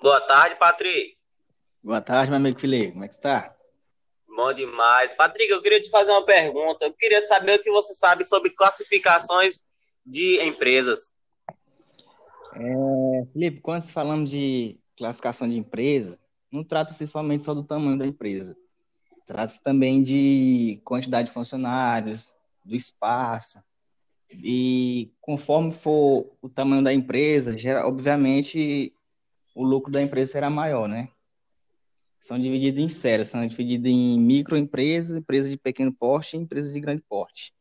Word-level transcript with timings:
Boa 0.00 0.20
tarde, 0.22 0.56
Patrick. 0.56 1.18
Boa 1.82 2.00
tarde, 2.00 2.30
meu 2.30 2.38
amigo 2.38 2.58
Felipe. 2.58 2.92
Como 2.92 3.04
é 3.04 3.08
que 3.08 3.12
está? 3.12 3.54
Bom 4.34 4.50
demais. 4.54 5.12
Patrick, 5.12 5.50
eu 5.50 5.60
queria 5.60 5.82
te 5.82 5.90
fazer 5.90 6.10
uma 6.10 6.24
pergunta. 6.24 6.86
Eu 6.86 6.92
queria 6.94 7.20
saber 7.20 7.58
o 7.58 7.62
que 7.62 7.70
você 7.70 7.92
sabe 7.92 8.24
sobre 8.24 8.48
classificações 8.48 9.60
de 10.04 10.40
empresas. 10.42 11.12
É, 12.54 13.26
Felipe, 13.30 13.60
quando 13.60 13.90
falamos 13.90 14.30
de 14.30 14.80
classificação 14.96 15.46
de 15.46 15.58
empresa, 15.58 16.18
não 16.50 16.64
trata-se 16.64 17.06
somente 17.06 17.42
só 17.42 17.52
do 17.52 17.62
tamanho 17.62 17.98
da 17.98 18.06
empresa. 18.06 18.56
Trata-se 19.26 19.62
também 19.62 20.02
de 20.02 20.80
quantidade 20.82 21.28
de 21.28 21.34
funcionários, 21.34 22.34
do 22.64 22.74
espaço. 22.74 23.62
E 24.32 25.12
conforme 25.20 25.72
for 25.72 26.32
o 26.40 26.48
tamanho 26.48 26.82
da 26.82 26.94
empresa, 26.94 27.58
gera, 27.58 27.86
obviamente 27.86 28.94
o 29.60 29.64
lucro 29.64 29.92
da 29.92 30.00
empresa 30.00 30.32
será 30.32 30.48
maior, 30.48 30.88
né? 30.88 31.10
São 32.18 32.38
divididos 32.38 32.80
em 32.80 32.88
séries, 32.88 33.28
são 33.28 33.46
divididos 33.46 33.90
em 33.90 34.18
microempresas, 34.18 35.16
empresas 35.16 35.50
de 35.50 35.58
pequeno 35.58 35.92
porte 35.92 36.36
e 36.36 36.40
empresas 36.40 36.72
de 36.72 36.80
grande 36.80 37.02
porte. 37.06 37.52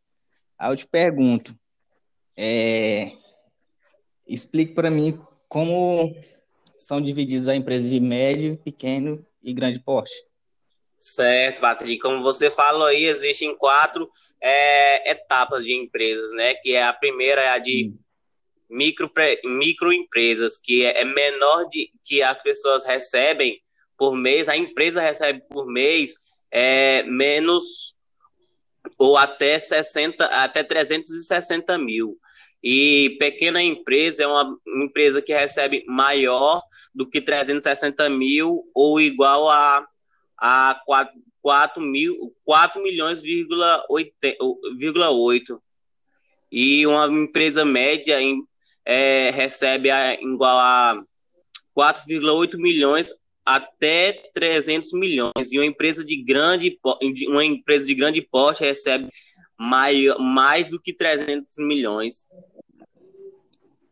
Aí 0.57 0.71
eu 0.71 0.75
te 0.77 0.87
pergunto, 0.87 1.53
é, 2.37 3.11
explique 4.25 4.73
para 4.73 4.89
mim 4.89 5.19
como 5.49 6.15
são 6.77 7.01
divididas 7.01 7.49
as 7.49 7.57
empresas 7.57 7.89
de 7.89 7.99
médio, 7.99 8.57
pequeno 8.57 9.25
e 9.43 9.53
grande 9.53 9.79
porte. 9.79 10.13
Certo, 10.97 11.59
Patrick. 11.59 11.99
Como 11.99 12.21
você 12.21 12.49
falou 12.49 12.87
aí, 12.87 13.05
existem 13.05 13.55
quatro 13.57 14.09
é, 14.41 15.11
etapas 15.11 15.65
de 15.65 15.73
empresas, 15.73 16.31
né? 16.33 16.53
Que 16.55 16.75
é 16.75 16.83
a 16.83 16.93
primeira 16.93 17.41
é 17.41 17.49
a 17.49 17.57
de 17.57 17.93
micro, 18.69 19.11
microempresas, 19.43 20.57
que 20.57 20.85
é, 20.85 21.01
é 21.01 21.05
menor 21.05 21.69
de 21.69 21.91
que 22.03 22.21
as 22.21 22.41
pessoas 22.41 22.85
recebem 22.85 23.61
por 23.97 24.15
mês, 24.15 24.47
a 24.47 24.55
empresa 24.55 25.01
recebe 25.01 25.41
por 25.49 25.65
mês 25.65 26.15
é, 26.51 27.03
menos 27.03 27.95
ou 28.97 29.17
até 29.17 29.59
60, 29.59 30.25
até 30.25 30.63
360 30.63 31.77
mil. 31.77 32.17
E 32.61 33.15
pequena 33.19 33.61
empresa 33.61 34.23
é 34.23 34.27
uma 34.27 34.57
empresa 34.83 35.21
que 35.21 35.33
recebe 35.33 35.85
maior 35.87 36.61
do 36.93 37.09
que 37.09 37.21
360 37.21 38.09
mil 38.09 38.69
ou 38.73 38.99
igual 38.99 39.49
a, 39.49 39.87
a 40.37 40.81
4, 40.85 41.13
4, 41.41 41.81
mil, 41.81 42.35
4 42.43 42.81
milhões, 42.81 43.21
vírgula 43.21 43.85
8. 43.89 45.61
E 46.51 46.85
uma 46.85 47.07
empresa 47.07 47.63
média 47.63 48.21
em, 48.21 48.43
é, 48.85 49.31
recebe 49.31 49.89
a, 49.89 50.13
igual 50.13 50.57
a 50.57 51.03
4,8 51.77 52.57
milhões 52.57 53.13
até 53.45 54.29
300 54.33 54.91
milhões. 54.93 55.51
E 55.51 55.57
uma 55.57 55.65
empresa 55.65 56.03
de 56.03 56.21
grande, 56.21 56.77
uma 57.27 57.43
empresa 57.43 57.87
de 57.87 57.95
grande 57.95 58.21
porte 58.21 58.63
recebe 58.63 59.09
mais, 59.57 59.97
mais 60.19 60.67
do 60.67 60.79
que 60.79 60.93
300 60.93 61.55
milhões. 61.57 62.27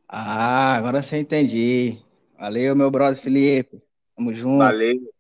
Ah, 0.08 0.76
agora 0.76 1.02
você 1.02 1.18
entendi. 1.18 2.00
Valeu, 2.38 2.76
meu 2.76 2.92
brother 2.92 3.22
Felipe. 3.22 3.82
Tamo 4.16 4.34
junto. 4.34 4.60
Valeu. 4.60 5.17